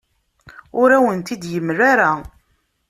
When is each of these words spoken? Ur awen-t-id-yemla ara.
Ur 0.79 0.89
awen-t-id-yemla 0.97 1.83
ara. 1.93 2.11